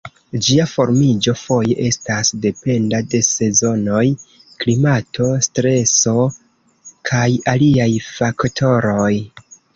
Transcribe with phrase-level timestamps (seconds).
[0.45, 4.01] Ĝia formiĝo foje estas dependa de sezonoj,
[4.65, 6.17] klimato, streso,
[7.13, 9.15] kaj aliaj faktoroj.